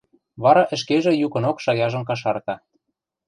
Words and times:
вара 0.43 0.63
ӹшкежӹ 0.75 1.13
юкынок 1.25 1.57
шаяжым 1.63 2.03
кашарта: 2.09 2.55